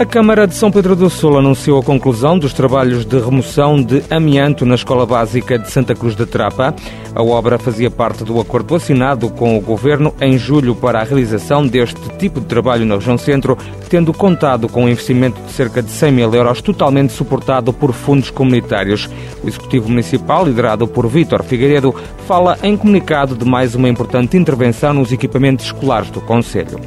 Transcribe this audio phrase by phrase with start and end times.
[0.00, 4.02] A Câmara de São Pedro do Sul anunciou a conclusão dos trabalhos de remoção de
[4.08, 6.74] amianto na Escola Básica de Santa Cruz da Trapa.
[7.14, 11.66] A obra fazia parte do acordo assinado com o Governo em julho para a realização
[11.66, 13.58] deste tipo de trabalho na região centro,
[13.90, 18.30] tendo contado com um investimento de cerca de 100 mil euros, totalmente suportado por fundos
[18.30, 19.06] comunitários.
[19.44, 21.94] O Executivo Municipal, liderado por Vítor Figueiredo,
[22.26, 26.80] fala em comunicado de mais uma importante intervenção nos equipamentos escolares do Conselho.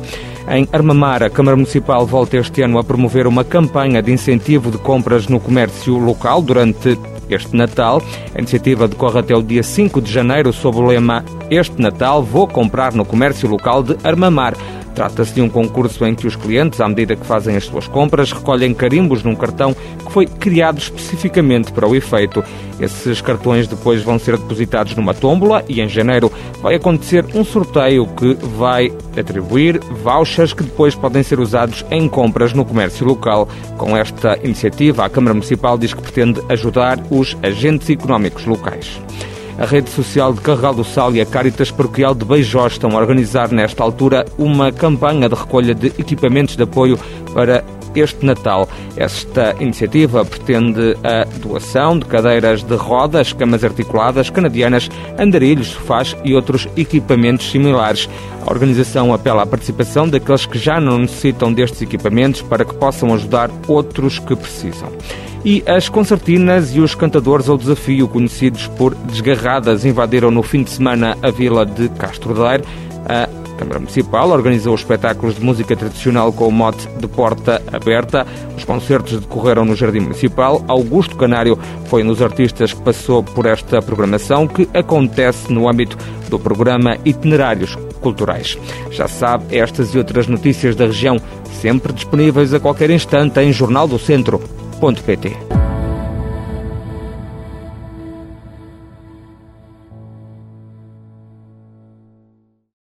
[0.47, 4.77] Em Armamar, a Câmara Municipal volta este ano a promover uma campanha de incentivo de
[4.77, 8.01] compras no comércio local durante este Natal.
[8.35, 12.45] A iniciativa decorre até o dia 5 de janeiro sob o lema Este Natal vou
[12.47, 14.53] comprar no comércio local de Armamar.
[14.95, 18.31] Trata-se de um concurso em que os clientes, à medida que fazem as suas compras,
[18.31, 22.43] recolhem carimbos num cartão que foi criado especificamente para o efeito.
[22.79, 28.05] Esses cartões depois vão ser depositados numa tómbola e em janeiro vai acontecer um sorteio
[28.07, 33.47] que vai atribuir vouchers que depois podem ser usados em compras no comércio local.
[33.77, 39.01] Com esta iniciativa, a Câmara Municipal diz que pretende ajudar os agentes económicos locais.
[39.57, 42.99] A rede social de Carregal do Sal e a Caritas Paroquial de Beijó estão a
[42.99, 46.97] organizar nesta altura uma campanha de recolha de equipamentos de apoio
[47.33, 47.63] para
[47.95, 48.67] este Natal.
[48.95, 56.33] Esta iniciativa pretende a doação de cadeiras de rodas, camas articuladas, canadianas, andarilhos, sofás e
[56.35, 58.09] outros equipamentos similares.
[58.45, 63.13] A organização apela à participação daqueles que já não necessitam destes equipamentos para que possam
[63.13, 64.89] ajudar outros que precisam
[65.45, 70.69] e as concertinas e os cantadores ao desafio, conhecidos por desgarradas, invadiram no fim de
[70.69, 72.63] semana a vila de Castro Daire.
[73.05, 78.25] A Câmara Municipal organizou espetáculos de música tradicional com o mote de porta aberta.
[78.57, 80.63] Os concertos decorreram no Jardim Municipal.
[80.67, 85.97] Augusto Canário foi um dos artistas que passou por esta programação, que acontece no âmbito
[86.29, 88.57] do programa Itinerários Culturais.
[88.91, 91.17] Já sabe, estas e outras notícias da região
[91.61, 95.62] sempre disponíveis a qualquer instante em jornaldocentro.pt.